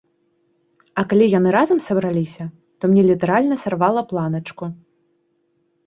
А 1.01 1.03
калі 1.11 1.27
яны 1.33 1.49
разам 1.57 1.83
сабраліся, 1.89 2.43
то 2.79 2.83
мне 2.95 3.03
літаральна 3.13 3.55
сарвала 3.69 4.01
планачку. 4.15 4.65